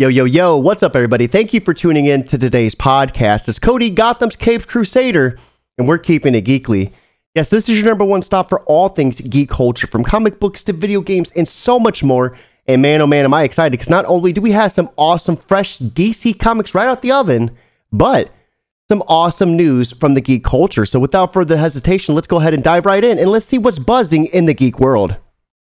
Yo, 0.00 0.06
yo, 0.06 0.24
yo, 0.24 0.56
what's 0.56 0.84
up, 0.84 0.94
everybody? 0.94 1.26
Thank 1.26 1.52
you 1.52 1.58
for 1.58 1.74
tuning 1.74 2.06
in 2.06 2.22
to 2.26 2.38
today's 2.38 2.72
podcast. 2.72 3.48
It's 3.48 3.58
Cody 3.58 3.90
Gotham's 3.90 4.36
Caped 4.36 4.68
Crusader, 4.68 5.36
and 5.76 5.88
we're 5.88 5.98
keeping 5.98 6.36
it 6.36 6.44
geekly. 6.44 6.92
Yes, 7.34 7.48
this 7.48 7.68
is 7.68 7.80
your 7.80 7.88
number 7.88 8.04
one 8.04 8.22
stop 8.22 8.48
for 8.48 8.60
all 8.66 8.90
things 8.90 9.20
geek 9.20 9.50
culture, 9.50 9.88
from 9.88 10.04
comic 10.04 10.38
books 10.38 10.62
to 10.62 10.72
video 10.72 11.00
games 11.00 11.32
and 11.34 11.48
so 11.48 11.80
much 11.80 12.04
more. 12.04 12.38
And 12.68 12.80
man, 12.80 13.00
oh 13.00 13.08
man, 13.08 13.24
am 13.24 13.34
I 13.34 13.42
excited 13.42 13.72
because 13.72 13.90
not 13.90 14.04
only 14.04 14.32
do 14.32 14.40
we 14.40 14.52
have 14.52 14.70
some 14.70 14.88
awesome, 14.96 15.34
fresh 15.34 15.78
DC 15.80 16.38
comics 16.38 16.76
right 16.76 16.86
out 16.86 17.02
the 17.02 17.10
oven, 17.10 17.50
but 17.90 18.30
some 18.88 19.02
awesome 19.08 19.56
news 19.56 19.90
from 19.90 20.14
the 20.14 20.20
geek 20.20 20.44
culture. 20.44 20.86
So 20.86 21.00
without 21.00 21.32
further 21.32 21.56
hesitation, 21.56 22.14
let's 22.14 22.28
go 22.28 22.38
ahead 22.38 22.54
and 22.54 22.62
dive 22.62 22.86
right 22.86 23.02
in 23.02 23.18
and 23.18 23.32
let's 23.32 23.46
see 23.46 23.58
what's 23.58 23.80
buzzing 23.80 24.26
in 24.26 24.46
the 24.46 24.54
geek 24.54 24.78
world. 24.78 25.16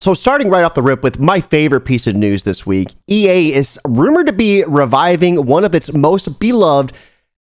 So, 0.01 0.15
starting 0.15 0.49
right 0.49 0.63
off 0.63 0.73
the 0.73 0.81
rip 0.81 1.03
with 1.03 1.19
my 1.19 1.39
favorite 1.39 1.81
piece 1.81 2.07
of 2.07 2.15
news 2.15 2.41
this 2.41 2.65
week, 2.65 2.95
EA 3.07 3.53
is 3.53 3.77
rumored 3.85 4.25
to 4.25 4.33
be 4.33 4.63
reviving 4.63 5.45
one 5.45 5.63
of 5.63 5.75
its 5.75 5.93
most 5.93 6.39
beloved 6.39 6.95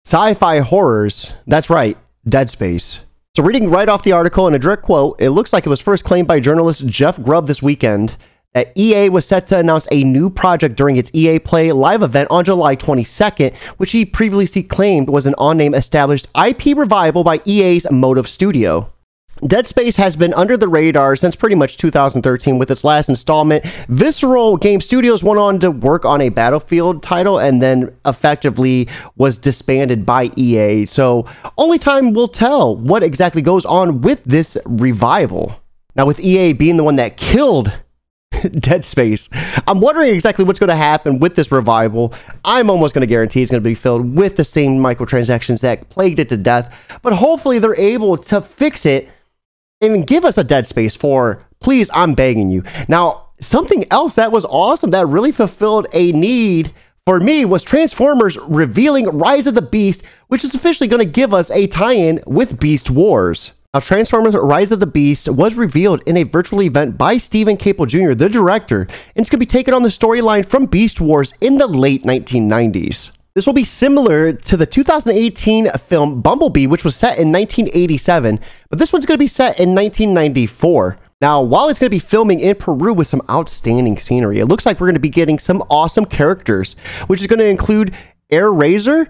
sci 0.05 0.33
fi 0.33 0.59
horrors. 0.59 1.31
That's 1.47 1.69
right, 1.69 1.97
Dead 2.27 2.49
Space. 2.49 2.99
So, 3.37 3.43
reading 3.43 3.69
right 3.69 3.87
off 3.87 4.03
the 4.03 4.11
article 4.11 4.49
in 4.49 4.53
a 4.53 4.59
direct 4.59 4.83
quote, 4.83 5.21
it 5.21 5.29
looks 5.29 5.53
like 5.53 5.65
it 5.65 5.69
was 5.69 5.79
first 5.79 6.03
claimed 6.03 6.27
by 6.27 6.41
journalist 6.41 6.85
Jeff 6.87 7.23
Grubb 7.23 7.47
this 7.47 7.63
weekend 7.63 8.17
that 8.53 8.77
EA 8.77 9.07
was 9.07 9.25
set 9.25 9.47
to 9.47 9.57
announce 9.57 9.87
a 9.89 10.03
new 10.03 10.29
project 10.29 10.75
during 10.75 10.97
its 10.97 11.09
EA 11.13 11.39
Play 11.39 11.71
live 11.71 12.03
event 12.03 12.27
on 12.29 12.43
July 12.43 12.75
22nd, 12.75 13.55
which 13.77 13.93
he 13.93 14.03
previously 14.03 14.61
claimed 14.61 15.09
was 15.09 15.25
an 15.25 15.35
on 15.37 15.55
name 15.55 15.73
established 15.73 16.27
IP 16.37 16.75
revival 16.77 17.23
by 17.23 17.39
EA's 17.45 17.89
Motive 17.89 18.27
Studio. 18.27 18.91
Dead 19.47 19.65
Space 19.65 19.95
has 19.95 20.15
been 20.15 20.33
under 20.35 20.55
the 20.55 20.67
radar 20.67 21.15
since 21.15 21.35
pretty 21.35 21.55
much 21.55 21.77
2013 21.77 22.59
with 22.59 22.69
its 22.69 22.83
last 22.83 23.09
installment. 23.09 23.65
Visceral 23.87 24.55
Game 24.57 24.79
Studios 24.81 25.23
went 25.23 25.39
on 25.39 25.59
to 25.61 25.71
work 25.71 26.05
on 26.05 26.21
a 26.21 26.29
Battlefield 26.29 27.01
title 27.01 27.39
and 27.39 27.61
then 27.61 27.95
effectively 28.05 28.87
was 29.15 29.37
disbanded 29.37 30.05
by 30.05 30.29
EA. 30.37 30.85
So 30.85 31.25
only 31.57 31.79
time 31.79 32.13
will 32.13 32.27
tell 32.27 32.75
what 32.75 33.01
exactly 33.01 33.41
goes 33.41 33.65
on 33.65 34.01
with 34.01 34.23
this 34.25 34.57
revival. 34.65 35.59
Now, 35.95 36.05
with 36.05 36.19
EA 36.19 36.53
being 36.53 36.77
the 36.77 36.83
one 36.83 36.97
that 36.97 37.17
killed 37.17 37.71
Dead 38.59 38.85
Space. 38.85 39.27
I'm 39.67 39.79
wondering 39.79 40.13
exactly 40.13 40.45
what's 40.45 40.59
going 40.59 40.69
to 40.69 40.75
happen 40.75 41.19
with 41.19 41.35
this 41.35 41.51
revival. 41.51 42.13
I'm 42.45 42.69
almost 42.69 42.93
going 42.93 43.01
to 43.01 43.07
guarantee 43.07 43.41
it's 43.41 43.51
going 43.51 43.61
to 43.61 43.69
be 43.69 43.75
filled 43.75 44.15
with 44.15 44.35
the 44.35 44.43
same 44.43 44.77
microtransactions 44.77 45.59
that 45.61 45.89
plagued 45.89 46.19
it 46.19 46.29
to 46.29 46.37
death, 46.37 46.73
but 47.01 47.13
hopefully 47.13 47.59
they're 47.59 47.75
able 47.75 48.17
to 48.17 48.41
fix 48.41 48.85
it 48.85 49.09
and 49.81 50.07
give 50.07 50.23
us 50.23 50.37
a 50.37 50.43
dead 50.43 50.67
space 50.67 50.95
for 50.95 51.43
please 51.59 51.89
i'm 51.93 52.13
begging 52.13 52.49
you 52.49 52.63
now 52.87 53.27
something 53.39 53.83
else 53.91 54.15
that 54.15 54.31
was 54.31 54.45
awesome 54.45 54.91
that 54.91 55.07
really 55.07 55.31
fulfilled 55.31 55.87
a 55.93 56.11
need 56.11 56.73
for 57.05 57.19
me 57.19 57.45
was 57.45 57.63
transformers 57.63 58.37
revealing 58.37 59.05
rise 59.07 59.47
of 59.47 59.55
the 59.55 59.61
beast 59.61 60.03
which 60.27 60.43
is 60.43 60.53
officially 60.53 60.87
going 60.87 60.99
to 60.99 61.05
give 61.05 61.33
us 61.33 61.49
a 61.51 61.67
tie-in 61.67 62.21
with 62.25 62.59
beast 62.59 62.89
wars 62.89 63.51
now, 63.73 63.79
Transformers 63.79 64.35
Rise 64.35 64.73
of 64.73 64.81
the 64.81 64.85
Beast 64.85 65.29
was 65.29 65.55
revealed 65.55 66.03
in 66.05 66.17
a 66.17 66.23
virtual 66.23 66.61
event 66.61 66.97
by 66.97 67.17
Steven 67.17 67.55
Caple 67.55 67.87
Jr., 67.87 68.13
the 68.13 68.27
director, 68.27 68.81
and 68.81 68.89
it's 69.15 69.29
going 69.29 69.37
to 69.39 69.45
be 69.45 69.45
taken 69.45 69.73
on 69.73 69.81
the 69.81 69.87
storyline 69.87 70.45
from 70.45 70.65
Beast 70.65 70.99
Wars 70.99 71.33
in 71.39 71.57
the 71.57 71.67
late 71.67 72.03
1990s. 72.03 73.11
This 73.33 73.45
will 73.45 73.53
be 73.53 73.63
similar 73.63 74.33
to 74.33 74.57
the 74.57 74.65
2018 74.65 75.69
film 75.71 76.21
Bumblebee, 76.21 76.67
which 76.67 76.83
was 76.83 76.97
set 76.97 77.17
in 77.17 77.31
1987, 77.31 78.41
but 78.69 78.77
this 78.77 78.91
one's 78.91 79.05
going 79.05 79.15
to 79.15 79.23
be 79.23 79.27
set 79.27 79.57
in 79.57 79.73
1994. 79.73 80.97
Now, 81.21 81.41
while 81.41 81.69
it's 81.69 81.79
going 81.79 81.87
to 81.87 81.95
be 81.95 81.99
filming 81.99 82.41
in 82.41 82.55
Peru 82.55 82.93
with 82.93 83.07
some 83.07 83.21
outstanding 83.29 83.97
scenery, 83.97 84.39
it 84.39 84.47
looks 84.47 84.65
like 84.65 84.81
we're 84.81 84.87
going 84.87 84.95
to 84.95 84.99
be 84.99 85.07
getting 85.07 85.39
some 85.39 85.61
awesome 85.69 86.03
characters, 86.03 86.75
which 87.07 87.21
is 87.21 87.27
going 87.27 87.39
to 87.39 87.45
include 87.45 87.95
Airazor, 88.33 89.09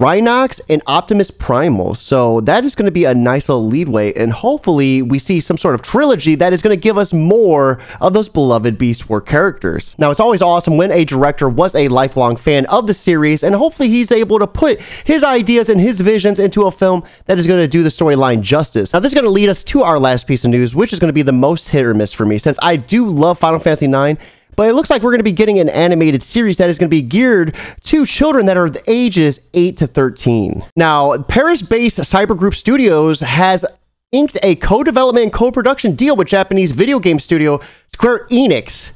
Rhinox 0.00 0.60
and 0.68 0.80
Optimus 0.86 1.32
Primal. 1.32 1.96
So 1.96 2.40
that 2.42 2.64
is 2.64 2.76
going 2.76 2.86
to 2.86 2.92
be 2.92 3.04
a 3.04 3.14
nice 3.14 3.48
little 3.48 3.66
leadway. 3.66 4.12
And 4.12 4.32
hopefully 4.32 5.02
we 5.02 5.18
see 5.18 5.40
some 5.40 5.56
sort 5.56 5.74
of 5.74 5.82
trilogy 5.82 6.36
that 6.36 6.52
is 6.52 6.62
going 6.62 6.76
to 6.76 6.80
give 6.80 6.96
us 6.96 7.12
more 7.12 7.80
of 8.00 8.12
those 8.12 8.28
beloved 8.28 8.78
Beast 8.78 9.10
War 9.10 9.20
characters. 9.20 9.96
Now 9.98 10.12
it's 10.12 10.20
always 10.20 10.40
awesome 10.40 10.76
when 10.76 10.92
a 10.92 11.04
director 11.04 11.48
was 11.48 11.74
a 11.74 11.88
lifelong 11.88 12.36
fan 12.36 12.64
of 12.66 12.86
the 12.86 12.94
series 12.94 13.42
and 13.42 13.56
hopefully 13.56 13.88
he's 13.88 14.12
able 14.12 14.38
to 14.38 14.46
put 14.46 14.80
his 15.04 15.24
ideas 15.24 15.68
and 15.68 15.80
his 15.80 16.00
visions 16.00 16.38
into 16.38 16.66
a 16.66 16.70
film 16.70 17.02
that 17.24 17.40
is 17.40 17.48
going 17.48 17.60
to 17.60 17.66
do 17.66 17.82
the 17.82 17.88
storyline 17.88 18.40
justice. 18.40 18.92
Now 18.92 19.00
this 19.00 19.10
is 19.10 19.14
going 19.14 19.24
to 19.24 19.32
lead 19.32 19.48
us 19.48 19.64
to 19.64 19.82
our 19.82 19.98
last 19.98 20.28
piece 20.28 20.44
of 20.44 20.50
news, 20.50 20.76
which 20.76 20.92
is 20.92 21.00
going 21.00 21.08
to 21.08 21.12
be 21.12 21.22
the 21.22 21.32
most 21.32 21.70
hit 21.70 21.84
or 21.84 21.92
miss 21.92 22.12
for 22.12 22.24
me 22.24 22.38
since 22.38 22.56
I 22.62 22.76
do 22.76 23.10
love 23.10 23.40
Final 23.40 23.58
Fantasy 23.58 23.86
IX 23.86 24.22
but 24.58 24.68
it 24.68 24.72
looks 24.72 24.90
like 24.90 25.02
we're 25.02 25.12
going 25.12 25.20
to 25.20 25.24
be 25.24 25.30
getting 25.30 25.60
an 25.60 25.68
animated 25.68 26.20
series 26.20 26.56
that 26.56 26.68
is 26.68 26.78
going 26.78 26.90
to 26.90 26.94
be 26.94 27.00
geared 27.00 27.54
to 27.84 28.04
children 28.04 28.46
that 28.46 28.56
are 28.56 28.68
the 28.68 28.82
ages 28.90 29.40
8 29.54 29.76
to 29.76 29.86
13. 29.86 30.66
Now, 30.74 31.16
Paris 31.16 31.62
based 31.62 32.00
Cybergroup 32.00 32.56
Studios 32.56 33.20
has 33.20 33.64
inked 34.10 34.36
a 34.42 34.56
co 34.56 34.82
development 34.82 35.22
and 35.22 35.32
co 35.32 35.52
production 35.52 35.94
deal 35.94 36.16
with 36.16 36.26
Japanese 36.26 36.72
video 36.72 36.98
game 36.98 37.20
studio 37.20 37.60
Square 37.92 38.26
Enix 38.32 38.90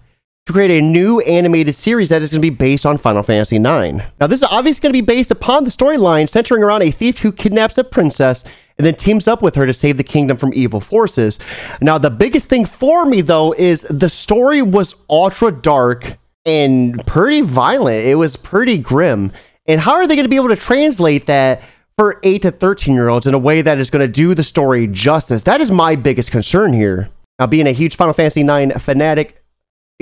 to 0.46 0.52
create 0.52 0.72
a 0.72 0.82
new 0.82 1.20
animated 1.20 1.76
series 1.76 2.08
that 2.08 2.22
is 2.22 2.32
going 2.32 2.42
to 2.42 2.50
be 2.50 2.50
based 2.50 2.84
on 2.84 2.98
Final 2.98 3.22
Fantasy 3.22 3.54
IX. 3.54 4.04
Now, 4.20 4.26
this 4.26 4.42
is 4.42 4.48
obviously 4.50 4.80
going 4.80 4.92
to 4.92 5.00
be 5.00 5.06
based 5.06 5.30
upon 5.30 5.62
the 5.62 5.70
storyline 5.70 6.28
centering 6.28 6.64
around 6.64 6.82
a 6.82 6.90
thief 6.90 7.18
who 7.18 7.30
kidnaps 7.30 7.78
a 7.78 7.84
princess 7.84 8.42
and 8.82 8.87
then 8.88 8.94
teams 8.97 9.28
up 9.28 9.43
with 9.43 9.54
her 9.54 9.65
to 9.65 9.72
save 9.72 9.97
the 9.97 10.03
kingdom 10.03 10.37
from 10.37 10.50
evil 10.54 10.81
forces. 10.81 11.38
Now, 11.81 11.98
the 11.98 12.10
biggest 12.10 12.47
thing 12.47 12.66
for 12.66 13.06
me 13.06 13.20
though 13.20 13.53
is 13.53 13.82
the 13.82 14.10
story 14.10 14.60
was 14.60 14.97
ultra 15.09 15.53
dark 15.53 16.19
and 16.44 17.06
pretty 17.06 17.43
violent. 17.43 18.04
It 18.04 18.16
was 18.16 18.34
pretty 18.34 18.78
grim. 18.78 19.31
And 19.69 19.81
how 19.81 19.93
are 19.93 20.09
they 20.09 20.16
going 20.16 20.25
to 20.25 20.28
be 20.28 20.34
able 20.34 20.48
to 20.48 20.56
translate 20.56 21.26
that 21.26 21.62
for 21.97 22.19
8 22.25 22.43
to 22.43 22.50
13 22.50 22.93
year 22.93 23.09
olds 23.09 23.28
in 23.28 23.34
a 23.34 23.38
way 23.38 23.62
that 23.62 23.78
is 23.78 23.88
going 23.88 24.04
to 24.04 24.12
do 24.12 24.34
the 24.34 24.43
story 24.43 24.88
justice? 24.88 25.43
That 25.43 25.60
is 25.60 25.70
my 25.70 25.94
biggest 25.94 26.32
concern 26.32 26.72
here. 26.72 27.09
Now, 27.38 27.47
being 27.47 27.69
a 27.69 27.72
huge 27.72 27.94
Final 27.94 28.14
Fantasy 28.14 28.41
IX 28.41 28.82
fanatic, 28.82 29.41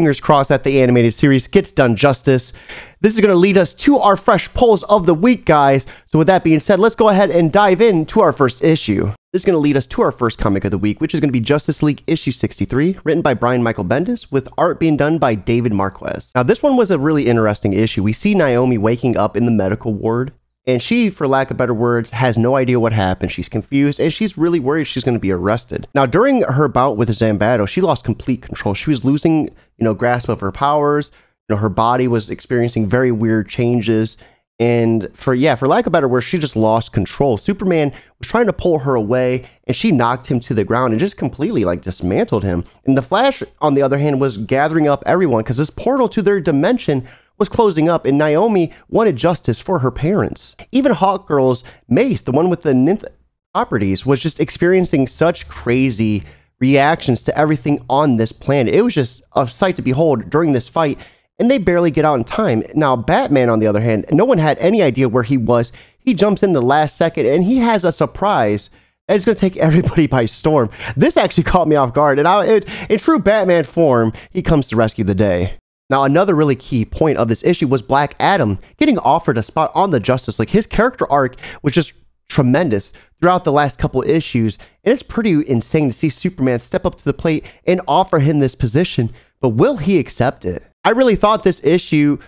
fingers 0.00 0.18
crossed 0.18 0.48
that 0.48 0.64
the 0.64 0.80
animated 0.80 1.12
series 1.12 1.46
gets 1.46 1.70
done 1.70 1.94
justice. 1.94 2.54
This 3.02 3.12
is 3.12 3.20
going 3.20 3.34
to 3.34 3.38
lead 3.38 3.58
us 3.58 3.74
to 3.74 3.98
our 3.98 4.16
fresh 4.16 4.50
polls 4.54 4.82
of 4.84 5.04
the 5.04 5.12
week, 5.12 5.44
guys. 5.44 5.84
So, 6.06 6.16
with 6.16 6.26
that 6.28 6.42
being 6.42 6.58
said, 6.58 6.80
let's 6.80 6.96
go 6.96 7.10
ahead 7.10 7.30
and 7.30 7.52
dive 7.52 7.82
into 7.82 8.22
our 8.22 8.32
first 8.32 8.64
issue. 8.64 9.12
This 9.34 9.42
is 9.42 9.44
going 9.44 9.56
to 9.56 9.60
lead 9.60 9.76
us 9.76 9.86
to 9.88 10.00
our 10.00 10.10
first 10.10 10.38
comic 10.38 10.64
of 10.64 10.70
the 10.70 10.78
week, 10.78 11.02
which 11.02 11.12
is 11.12 11.20
going 11.20 11.28
to 11.28 11.38
be 11.38 11.40
Justice 11.40 11.82
League 11.82 12.02
issue 12.06 12.30
63, 12.30 12.98
written 13.04 13.20
by 13.20 13.34
Brian 13.34 13.62
Michael 13.62 13.84
Bendis, 13.84 14.32
with 14.32 14.48
art 14.56 14.80
being 14.80 14.96
done 14.96 15.18
by 15.18 15.34
David 15.34 15.74
Marquez. 15.74 16.30
Now, 16.34 16.44
this 16.44 16.62
one 16.62 16.78
was 16.78 16.90
a 16.90 16.98
really 16.98 17.26
interesting 17.26 17.74
issue. 17.74 18.02
We 18.02 18.14
see 18.14 18.34
Naomi 18.34 18.78
waking 18.78 19.18
up 19.18 19.36
in 19.36 19.44
the 19.44 19.50
medical 19.50 19.92
ward 19.92 20.32
and 20.66 20.82
she, 20.82 21.08
for 21.08 21.26
lack 21.26 21.50
of 21.50 21.56
better 21.56 21.72
words, 21.72 22.10
has 22.10 22.36
no 22.36 22.56
idea 22.56 22.78
what 22.78 22.92
happened. 22.92 23.32
She's 23.32 23.48
confused 23.48 23.98
and 23.98 24.12
she's 24.12 24.36
really 24.36 24.60
worried 24.60 24.84
she's 24.84 25.04
going 25.04 25.16
to 25.16 25.20
be 25.20 25.32
arrested. 25.32 25.88
Now, 25.94 26.06
during 26.06 26.42
her 26.42 26.68
bout 26.68 26.96
with 26.96 27.08
Zambato, 27.08 27.66
she 27.66 27.80
lost 27.80 28.04
complete 28.04 28.42
control. 28.42 28.74
She 28.74 28.90
was 28.90 29.04
losing, 29.04 29.44
you 29.44 29.84
know, 29.84 29.94
grasp 29.94 30.28
of 30.28 30.40
her 30.40 30.52
powers. 30.52 31.10
You 31.48 31.56
know, 31.56 31.60
her 31.60 31.70
body 31.70 32.08
was 32.08 32.28
experiencing 32.28 32.88
very 32.88 33.10
weird 33.10 33.48
changes. 33.48 34.18
And 34.60 35.08
for, 35.16 35.32
yeah, 35.34 35.54
for 35.54 35.66
lack 35.66 35.86
of 35.86 35.92
better 35.92 36.06
words, 36.06 36.26
she 36.26 36.36
just 36.36 36.54
lost 36.54 36.92
control. 36.92 37.38
Superman 37.38 37.90
was 38.18 38.28
trying 38.28 38.44
to 38.44 38.52
pull 38.52 38.80
her 38.80 38.94
away 38.94 39.48
and 39.66 39.74
she 39.74 39.90
knocked 39.90 40.26
him 40.26 40.38
to 40.40 40.52
the 40.52 40.64
ground 40.64 40.92
and 40.92 41.00
just 41.00 41.16
completely 41.16 41.64
like 41.64 41.80
dismantled 41.80 42.44
him. 42.44 42.64
And 42.84 42.98
the 42.98 43.02
Flash, 43.02 43.42
on 43.62 43.72
the 43.72 43.80
other 43.80 43.96
hand, 43.96 44.20
was 44.20 44.36
gathering 44.36 44.86
up 44.86 45.02
everyone 45.06 45.42
because 45.42 45.56
this 45.56 45.70
portal 45.70 46.10
to 46.10 46.20
their 46.20 46.42
dimension 46.42 47.08
was 47.40 47.48
closing 47.48 47.88
up, 47.88 48.06
and 48.06 48.16
Naomi 48.16 48.70
wanted 48.88 49.16
justice 49.16 49.58
for 49.58 49.80
her 49.80 49.90
parents. 49.90 50.54
Even 50.70 50.92
Hawkgirl's 50.92 51.64
Mace, 51.88 52.20
the 52.20 52.30
one 52.30 52.50
with 52.50 52.62
the 52.62 52.70
Nth 52.70 53.04
properties, 53.52 54.06
was 54.06 54.20
just 54.20 54.38
experiencing 54.38 55.08
such 55.08 55.48
crazy 55.48 56.22
reactions 56.60 57.22
to 57.22 57.36
everything 57.36 57.84
on 57.88 58.16
this 58.16 58.30
planet. 58.30 58.74
It 58.74 58.82
was 58.82 58.94
just 58.94 59.22
a 59.34 59.48
sight 59.48 59.74
to 59.76 59.82
behold 59.82 60.28
during 60.30 60.52
this 60.52 60.68
fight, 60.68 60.98
and 61.38 61.50
they 61.50 61.58
barely 61.58 61.90
get 61.90 62.04
out 62.04 62.18
in 62.18 62.24
time. 62.24 62.62
Now, 62.74 62.94
Batman, 62.94 63.48
on 63.48 63.58
the 63.58 63.66
other 63.66 63.80
hand, 63.80 64.04
no 64.12 64.26
one 64.26 64.38
had 64.38 64.58
any 64.58 64.82
idea 64.82 65.08
where 65.08 65.22
he 65.22 65.38
was. 65.38 65.72
He 65.98 66.12
jumps 66.12 66.42
in 66.42 66.52
the 66.52 66.62
last 66.62 66.96
second, 66.96 67.26
and 67.26 67.42
he 67.42 67.56
has 67.56 67.82
a 67.82 67.90
surprise 67.90 68.70
and 69.08 69.16
it's 69.16 69.24
going 69.24 69.34
to 69.34 69.40
take 69.40 69.56
everybody 69.56 70.06
by 70.06 70.24
storm. 70.24 70.70
This 70.96 71.16
actually 71.16 71.42
caught 71.42 71.66
me 71.66 71.74
off 71.74 71.92
guard, 71.92 72.20
and 72.20 72.28
I, 72.28 72.46
it, 72.46 72.66
in 72.88 72.98
true 72.98 73.18
Batman 73.18 73.64
form, 73.64 74.12
he 74.30 74.40
comes 74.40 74.68
to 74.68 74.76
rescue 74.76 75.02
the 75.02 75.16
day. 75.16 75.59
Now, 75.90 76.04
another 76.04 76.36
really 76.36 76.54
key 76.54 76.84
point 76.84 77.18
of 77.18 77.26
this 77.26 77.42
issue 77.42 77.66
was 77.66 77.82
Black 77.82 78.14
Adam 78.20 78.60
getting 78.78 78.98
offered 79.00 79.36
a 79.36 79.42
spot 79.42 79.72
on 79.74 79.90
the 79.90 79.98
Justice 79.98 80.38
League. 80.38 80.50
His 80.50 80.64
character 80.64 81.10
arc 81.10 81.36
was 81.62 81.74
just 81.74 81.94
tremendous 82.28 82.92
throughout 83.18 83.42
the 83.42 83.50
last 83.50 83.80
couple 83.80 84.00
issues, 84.04 84.56
and 84.84 84.92
it's 84.92 85.02
pretty 85.02 85.46
insane 85.48 85.88
to 85.88 85.92
see 85.92 86.08
Superman 86.08 86.60
step 86.60 86.86
up 86.86 86.96
to 86.98 87.04
the 87.04 87.12
plate 87.12 87.44
and 87.66 87.80
offer 87.88 88.20
him 88.20 88.38
this 88.38 88.54
position. 88.54 89.12
But 89.40 89.50
will 89.50 89.78
he 89.78 89.98
accept 89.98 90.44
it? 90.44 90.62
I 90.84 90.90
really 90.90 91.16
thought 91.16 91.42
this 91.42 91.62
issue 91.64 92.18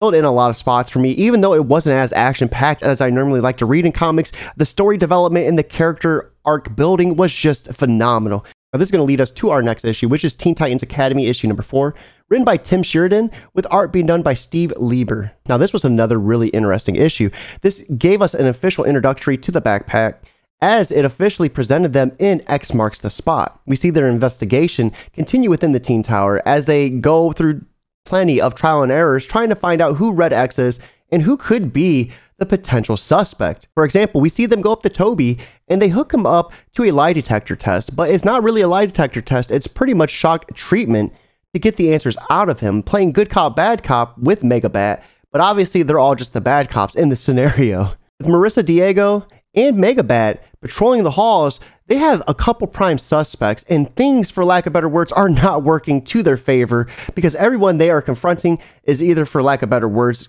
filled 0.00 0.14
in 0.14 0.24
a 0.24 0.32
lot 0.32 0.48
of 0.48 0.56
spots 0.56 0.88
for 0.88 0.98
me, 0.98 1.10
even 1.10 1.42
though 1.42 1.52
it 1.52 1.66
wasn't 1.66 1.96
as 1.96 2.12
action 2.14 2.48
packed 2.48 2.82
as 2.82 3.02
I 3.02 3.10
normally 3.10 3.40
like 3.40 3.58
to 3.58 3.66
read 3.66 3.84
in 3.84 3.92
comics. 3.92 4.32
The 4.56 4.64
story 4.64 4.96
development 4.96 5.46
and 5.46 5.58
the 5.58 5.62
character 5.62 6.32
arc 6.46 6.74
building 6.74 7.16
was 7.16 7.34
just 7.34 7.66
phenomenal. 7.74 8.46
Now, 8.72 8.78
this 8.78 8.86
is 8.86 8.92
going 8.92 9.00
to 9.00 9.06
lead 9.06 9.20
us 9.20 9.32
to 9.32 9.50
our 9.50 9.62
next 9.62 9.84
issue, 9.84 10.08
which 10.08 10.24
is 10.24 10.36
Teen 10.36 10.54
Titans 10.54 10.84
Academy 10.84 11.26
issue 11.26 11.48
number 11.48 11.62
four, 11.62 11.92
written 12.28 12.44
by 12.44 12.56
Tim 12.56 12.84
Sheridan, 12.84 13.32
with 13.52 13.66
art 13.68 13.92
being 13.92 14.06
done 14.06 14.22
by 14.22 14.34
Steve 14.34 14.72
Lieber. 14.76 15.32
Now, 15.48 15.56
this 15.56 15.72
was 15.72 15.84
another 15.84 16.20
really 16.20 16.50
interesting 16.50 16.94
issue. 16.94 17.30
This 17.62 17.82
gave 17.98 18.22
us 18.22 18.32
an 18.32 18.46
official 18.46 18.84
introductory 18.84 19.36
to 19.38 19.50
the 19.50 19.60
Bat 19.60 19.88
Pack 19.88 20.24
as 20.62 20.92
it 20.92 21.04
officially 21.04 21.48
presented 21.48 21.94
them 21.94 22.12
in 22.20 22.42
X 22.46 22.72
Marks 22.72 23.00
the 23.00 23.10
Spot. 23.10 23.60
We 23.66 23.74
see 23.74 23.90
their 23.90 24.08
investigation 24.08 24.92
continue 25.14 25.50
within 25.50 25.72
the 25.72 25.80
Teen 25.80 26.04
Tower 26.04 26.40
as 26.46 26.66
they 26.66 26.90
go 26.90 27.32
through 27.32 27.64
plenty 28.04 28.40
of 28.40 28.54
trial 28.54 28.84
and 28.84 28.92
errors 28.92 29.26
trying 29.26 29.48
to 29.48 29.56
find 29.56 29.80
out 29.80 29.96
who 29.96 30.12
Red 30.12 30.32
X 30.32 30.60
is 30.60 30.78
and 31.10 31.22
who 31.22 31.36
could 31.36 31.72
be 31.72 32.12
the 32.40 32.46
potential 32.46 32.96
suspect. 32.96 33.68
For 33.74 33.84
example, 33.84 34.20
we 34.20 34.30
see 34.30 34.46
them 34.46 34.62
go 34.62 34.72
up 34.72 34.82
to 34.82 34.88
Toby 34.88 35.38
and 35.68 35.80
they 35.80 35.88
hook 35.88 36.12
him 36.12 36.26
up 36.26 36.52
to 36.74 36.84
a 36.84 36.90
lie 36.90 37.12
detector 37.12 37.54
test, 37.54 37.94
but 37.94 38.10
it's 38.10 38.24
not 38.24 38.42
really 38.42 38.62
a 38.62 38.68
lie 38.68 38.86
detector 38.86 39.20
test, 39.20 39.50
it's 39.50 39.68
pretty 39.68 39.94
much 39.94 40.10
shock 40.10 40.52
treatment 40.54 41.12
to 41.52 41.60
get 41.60 41.76
the 41.76 41.92
answers 41.92 42.16
out 42.30 42.48
of 42.48 42.60
him, 42.60 42.82
playing 42.82 43.12
good 43.12 43.28
cop, 43.28 43.54
bad 43.54 43.82
cop 43.82 44.16
with 44.18 44.40
Megabat, 44.40 45.02
but 45.30 45.40
obviously 45.40 45.82
they're 45.82 45.98
all 45.98 46.14
just 46.14 46.32
the 46.32 46.40
bad 46.40 46.70
cops 46.70 46.94
in 46.94 47.10
the 47.10 47.16
scenario. 47.16 47.92
With 48.18 48.28
Marissa 48.28 48.64
Diego 48.64 49.26
and 49.54 49.76
Megabat 49.76 50.40
patrolling 50.60 51.04
the 51.04 51.10
halls, 51.10 51.58
they 51.86 51.96
have 51.96 52.22
a 52.28 52.34
couple 52.34 52.66
prime 52.66 52.98
suspects, 52.98 53.64
and 53.68 53.94
things, 53.96 54.30
for 54.30 54.44
lack 54.44 54.66
of 54.66 54.72
better 54.72 54.88
words, 54.88 55.10
are 55.12 55.28
not 55.28 55.62
working 55.62 56.04
to 56.04 56.22
their 56.22 56.36
favor 56.36 56.86
because 57.14 57.34
everyone 57.34 57.78
they 57.78 57.90
are 57.90 58.02
confronting 58.02 58.58
is 58.84 59.02
either, 59.02 59.24
for 59.24 59.42
lack 59.42 59.62
of 59.62 59.70
better 59.70 59.88
words, 59.88 60.28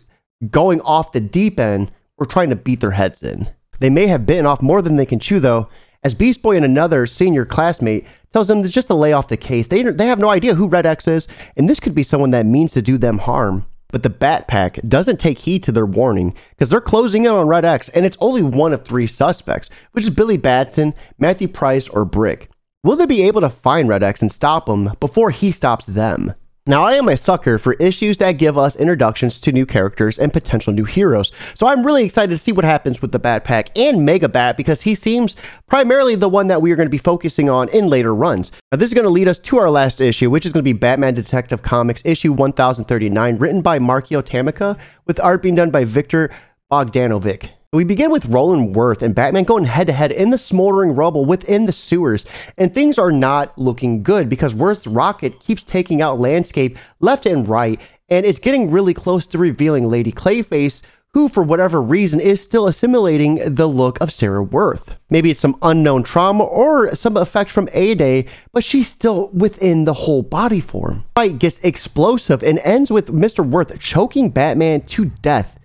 going 0.49 0.81
off 0.81 1.11
the 1.11 1.19
deep 1.19 1.59
end 1.59 1.91
or 2.21 2.25
trying 2.27 2.51
to 2.51 2.55
beat 2.55 2.79
their 2.81 2.91
heads 2.91 3.23
in. 3.23 3.49
They 3.79 3.89
may 3.89 4.05
have 4.05 4.27
bitten 4.27 4.45
off 4.45 4.61
more 4.61 4.83
than 4.83 4.95
they 4.95 5.07
can 5.07 5.17
chew, 5.17 5.39
though, 5.39 5.67
as 6.03 6.13
Beast 6.13 6.43
Boy 6.43 6.55
and 6.55 6.63
another 6.63 7.07
senior 7.07 7.45
classmate 7.45 8.05
tells 8.31 8.47
them 8.47 8.63
just 8.63 8.87
to 8.87 8.93
lay 8.93 9.11
off 9.11 9.27
the 9.27 9.37
case. 9.37 9.65
They, 9.65 9.81
they 9.81 10.05
have 10.05 10.19
no 10.19 10.29
idea 10.29 10.53
who 10.53 10.67
Red 10.67 10.85
X 10.85 11.07
is, 11.07 11.27
and 11.57 11.67
this 11.67 11.79
could 11.79 11.95
be 11.95 12.03
someone 12.03 12.29
that 12.29 12.45
means 12.45 12.73
to 12.73 12.81
do 12.83 12.99
them 12.99 13.17
harm. 13.17 13.65
But 13.87 14.03
the 14.03 14.11
Bat 14.11 14.47
Pack 14.47 14.75
doesn't 14.87 15.19
take 15.19 15.39
heed 15.39 15.63
to 15.63 15.71
their 15.71 15.85
warning 15.87 16.35
because 16.51 16.69
they're 16.69 16.79
closing 16.79 17.25
in 17.25 17.31
on 17.31 17.47
Red 17.47 17.65
X, 17.65 17.89
and 17.89 18.05
it's 18.05 18.17
only 18.21 18.43
one 18.43 18.71
of 18.71 18.85
three 18.85 19.07
suspects, 19.07 19.71
which 19.93 20.03
is 20.03 20.11
Billy 20.11 20.37
Batson, 20.37 20.93
Matthew 21.17 21.47
Price, 21.47 21.87
or 21.89 22.05
Brick. 22.05 22.51
Will 22.83 22.95
they 22.95 23.07
be 23.07 23.23
able 23.23 23.41
to 23.41 23.49
find 23.49 23.89
Red 23.89 24.03
X 24.03 24.21
and 24.21 24.31
stop 24.31 24.69
him 24.69 24.91
before 24.99 25.31
he 25.31 25.51
stops 25.51 25.87
them? 25.87 26.35
Now, 26.67 26.83
I 26.83 26.93
am 26.93 27.09
a 27.09 27.17
sucker 27.17 27.57
for 27.57 27.73
issues 27.73 28.19
that 28.19 28.33
give 28.33 28.55
us 28.55 28.75
introductions 28.75 29.39
to 29.39 29.51
new 29.51 29.65
characters 29.65 30.19
and 30.19 30.31
potential 30.31 30.71
new 30.71 30.85
heroes, 30.85 31.31
so 31.55 31.65
I'm 31.65 31.83
really 31.83 32.03
excited 32.03 32.29
to 32.29 32.37
see 32.37 32.51
what 32.51 32.63
happens 32.63 33.01
with 33.01 33.11
the 33.11 33.17
Bat 33.17 33.45
Pack 33.45 33.75
and 33.75 34.05
Mega 34.05 34.29
Bat 34.29 34.57
because 34.57 34.83
he 34.83 34.93
seems 34.93 35.35
primarily 35.65 36.13
the 36.13 36.29
one 36.29 36.45
that 36.47 36.61
we 36.61 36.71
are 36.71 36.75
going 36.75 36.85
to 36.85 36.91
be 36.91 36.99
focusing 36.99 37.49
on 37.49 37.67
in 37.69 37.87
later 37.87 38.13
runs. 38.13 38.51
Now, 38.71 38.77
this 38.77 38.89
is 38.89 38.93
going 38.93 39.05
to 39.05 39.09
lead 39.09 39.27
us 39.27 39.39
to 39.39 39.57
our 39.57 39.71
last 39.71 39.99
issue, 39.99 40.29
which 40.29 40.45
is 40.45 40.53
going 40.53 40.63
to 40.63 40.71
be 40.71 40.77
Batman 40.77 41.15
Detective 41.15 41.63
Comics 41.63 42.03
issue 42.05 42.31
1039, 42.31 43.37
written 43.37 43.63
by 43.63 43.79
Mariko 43.79 44.21
Tamaki, 44.21 44.77
with 45.07 45.19
art 45.19 45.41
being 45.41 45.55
done 45.55 45.71
by 45.71 45.83
Viktor 45.83 46.29
Bogdanovic. 46.71 47.49
We 47.73 47.85
begin 47.85 48.11
with 48.11 48.25
Roland 48.25 48.75
Worth 48.75 49.01
and 49.01 49.15
Batman 49.15 49.45
going 49.45 49.63
head 49.63 49.87
to 49.87 49.93
head 49.93 50.11
in 50.11 50.29
the 50.31 50.37
smoldering 50.37 50.93
rubble 50.93 51.23
within 51.23 51.67
the 51.67 51.71
sewers, 51.71 52.25
and 52.57 52.73
things 52.73 52.97
are 52.97 53.13
not 53.13 53.57
looking 53.57 54.03
good 54.03 54.27
because 54.27 54.53
Worth's 54.53 54.85
rocket 54.85 55.39
keeps 55.39 55.63
taking 55.63 56.01
out 56.01 56.19
landscape 56.19 56.77
left 56.99 57.25
and 57.25 57.47
right, 57.47 57.79
and 58.09 58.25
it's 58.25 58.39
getting 58.39 58.71
really 58.71 58.93
close 58.93 59.25
to 59.27 59.37
revealing 59.37 59.87
Lady 59.87 60.11
Clayface, 60.11 60.81
who, 61.13 61.29
for 61.29 61.43
whatever 61.43 61.81
reason, 61.81 62.19
is 62.19 62.43
still 62.43 62.67
assimilating 62.67 63.55
the 63.55 63.67
look 63.67 64.01
of 64.01 64.11
Sarah 64.11 64.43
Worth. 64.43 64.93
Maybe 65.09 65.31
it's 65.31 65.39
some 65.39 65.55
unknown 65.61 66.03
trauma 66.03 66.43
or 66.43 66.93
some 66.93 67.15
effect 67.15 67.51
from 67.51 67.69
A 67.71 67.95
Day, 67.95 68.25
but 68.51 68.65
she's 68.65 68.89
still 68.89 69.29
within 69.29 69.85
the 69.85 69.93
whole 69.93 70.23
body 70.23 70.59
form. 70.59 71.05
Fight 71.15 71.39
gets 71.39 71.59
explosive 71.59 72.43
and 72.43 72.59
ends 72.65 72.91
with 72.91 73.13
Mr. 73.13 73.47
Worth 73.49 73.79
choking 73.79 74.29
Batman 74.29 74.81
to 74.87 75.05
death 75.05 75.57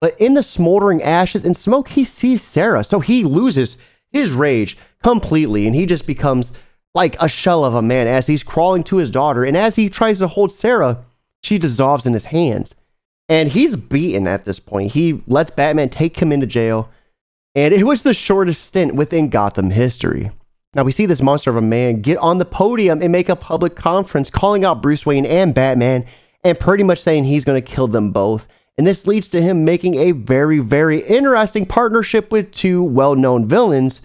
but 0.00 0.18
in 0.20 0.34
the 0.34 0.42
smoldering 0.42 1.02
ashes 1.02 1.44
and 1.44 1.56
smoke, 1.56 1.88
he 1.88 2.04
sees 2.04 2.42
Sarah. 2.42 2.84
So 2.84 3.00
he 3.00 3.24
loses 3.24 3.76
his 4.12 4.32
rage 4.32 4.78
completely 5.02 5.66
and 5.66 5.74
he 5.74 5.86
just 5.86 6.06
becomes 6.06 6.52
like 6.94 7.16
a 7.20 7.28
shell 7.28 7.64
of 7.64 7.74
a 7.74 7.82
man 7.82 8.06
as 8.06 8.26
he's 8.26 8.42
crawling 8.42 8.84
to 8.84 8.96
his 8.96 9.10
daughter. 9.10 9.44
And 9.44 9.56
as 9.56 9.76
he 9.76 9.88
tries 9.88 10.18
to 10.18 10.28
hold 10.28 10.52
Sarah, 10.52 11.04
she 11.42 11.58
dissolves 11.58 12.06
in 12.06 12.12
his 12.12 12.24
hands. 12.24 12.74
And 13.28 13.50
he's 13.50 13.76
beaten 13.76 14.26
at 14.26 14.44
this 14.44 14.58
point. 14.58 14.92
He 14.92 15.22
lets 15.26 15.50
Batman 15.50 15.90
take 15.90 16.18
him 16.18 16.32
into 16.32 16.46
jail. 16.46 16.88
And 17.54 17.74
it 17.74 17.84
was 17.84 18.02
the 18.02 18.14
shortest 18.14 18.64
stint 18.64 18.94
within 18.94 19.28
Gotham 19.28 19.70
history. 19.70 20.30
Now 20.74 20.84
we 20.84 20.92
see 20.92 21.06
this 21.06 21.22
monster 21.22 21.50
of 21.50 21.56
a 21.56 21.62
man 21.62 22.02
get 22.02 22.18
on 22.18 22.38
the 22.38 22.44
podium 22.44 23.02
and 23.02 23.10
make 23.12 23.28
a 23.28 23.36
public 23.36 23.74
conference 23.74 24.30
calling 24.30 24.64
out 24.64 24.82
Bruce 24.82 25.04
Wayne 25.04 25.26
and 25.26 25.54
Batman 25.54 26.04
and 26.44 26.58
pretty 26.58 26.84
much 26.84 27.02
saying 27.02 27.24
he's 27.24 27.44
going 27.44 27.60
to 27.60 27.66
kill 27.66 27.88
them 27.88 28.12
both 28.12 28.46
and 28.78 28.86
this 28.86 29.08
leads 29.08 29.28
to 29.28 29.42
him 29.42 29.64
making 29.64 29.96
a 29.96 30.12
very, 30.12 30.60
very 30.60 31.00
interesting 31.00 31.66
partnership 31.66 32.30
with 32.30 32.52
two 32.52 32.84
well 32.84 33.16
known 33.16 33.46
villains. 33.48 34.00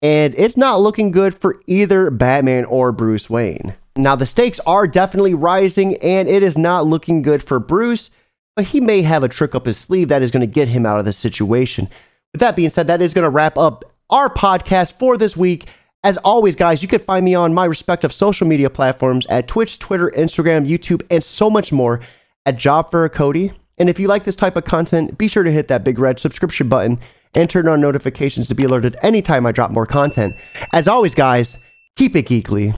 And 0.00 0.34
it's 0.36 0.56
not 0.56 0.80
looking 0.80 1.10
good 1.10 1.34
for 1.34 1.60
either 1.66 2.10
Batman 2.10 2.64
or 2.64 2.90
Bruce 2.90 3.30
Wayne. 3.30 3.74
Now, 3.96 4.16
the 4.16 4.26
stakes 4.26 4.60
are 4.66 4.86
definitely 4.88 5.34
rising, 5.34 5.96
and 5.98 6.28
it 6.28 6.42
is 6.42 6.58
not 6.58 6.86
looking 6.86 7.22
good 7.22 7.42
for 7.42 7.60
Bruce, 7.60 8.10
but 8.56 8.64
he 8.66 8.80
may 8.80 9.02
have 9.02 9.22
a 9.22 9.28
trick 9.28 9.54
up 9.54 9.66
his 9.66 9.78
sleeve 9.78 10.08
that 10.08 10.22
is 10.22 10.30
going 10.30 10.40
to 10.40 10.52
get 10.52 10.68
him 10.68 10.84
out 10.84 10.98
of 10.98 11.04
this 11.04 11.16
situation. 11.16 11.88
With 12.32 12.40
that 12.40 12.56
being 12.56 12.70
said, 12.70 12.88
that 12.88 13.00
is 13.00 13.14
going 13.14 13.22
to 13.22 13.30
wrap 13.30 13.56
up 13.56 13.84
our 14.10 14.28
podcast 14.28 14.98
for 14.98 15.16
this 15.16 15.36
week. 15.36 15.68
As 16.02 16.16
always, 16.18 16.56
guys, 16.56 16.82
you 16.82 16.88
can 16.88 16.98
find 16.98 17.24
me 17.24 17.34
on 17.34 17.54
my 17.54 17.64
respective 17.64 18.12
social 18.12 18.46
media 18.46 18.68
platforms 18.68 19.26
at 19.26 19.48
Twitch, 19.48 19.78
Twitter, 19.78 20.12
Instagram, 20.16 20.68
YouTube, 20.68 21.02
and 21.10 21.22
so 21.22 21.48
much 21.48 21.72
more 21.72 22.00
at 22.44 22.58
Job 22.58 22.90
for 22.90 23.08
Cody. 23.08 23.52
And 23.78 23.88
if 23.88 23.98
you 23.98 24.06
like 24.06 24.24
this 24.24 24.36
type 24.36 24.56
of 24.56 24.64
content, 24.64 25.18
be 25.18 25.28
sure 25.28 25.42
to 25.42 25.50
hit 25.50 25.68
that 25.68 25.84
big 25.84 25.98
red 25.98 26.20
subscription 26.20 26.68
button 26.68 27.00
and 27.34 27.50
turn 27.50 27.66
on 27.66 27.80
notifications 27.80 28.46
to 28.48 28.54
be 28.54 28.64
alerted 28.64 28.96
anytime 29.02 29.46
I 29.46 29.52
drop 29.52 29.72
more 29.72 29.86
content. 29.86 30.34
As 30.72 30.86
always, 30.86 31.14
guys, 31.14 31.56
keep 31.96 32.14
it 32.14 32.26
geekly. 32.26 32.72